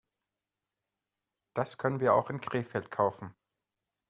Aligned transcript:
Das 1.53 1.77
können 1.77 1.99
wir 1.99 2.15
auch 2.15 2.31
in 2.31 2.41
Krefeld 2.41 2.89
kaufen 2.89 3.35